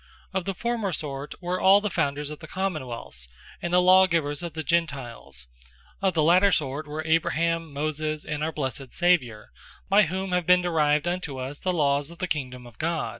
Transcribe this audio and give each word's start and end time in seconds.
Of 0.33 0.45
the 0.45 0.55
former 0.55 0.91
sort, 0.91 1.35
were 1.43 1.61
all 1.61 1.79
the 1.79 1.91
Founders 1.91 2.31
of 2.31 2.39
Common 2.39 2.81
wealths, 2.81 3.27
and 3.61 3.71
the 3.71 3.79
Law 3.83 4.07
givers 4.07 4.41
of 4.41 4.53
the 4.53 4.63
Gentiles: 4.63 5.45
Of 6.01 6.15
the 6.15 6.23
later 6.23 6.51
sort, 6.51 6.87
were 6.87 7.05
Abraham, 7.05 7.71
Moses, 7.71 8.25
and 8.25 8.43
our 8.43 8.51
Blessed 8.51 8.93
Saviour; 8.95 9.51
by 9.89 10.05
whom 10.07 10.31
have 10.31 10.47
been 10.47 10.63
derived 10.63 11.07
unto 11.07 11.37
us 11.37 11.59
the 11.59 11.71
Lawes 11.71 12.09
of 12.09 12.17
the 12.17 12.27
Kingdome 12.27 12.65
of 12.65 12.79
God. 12.79 13.09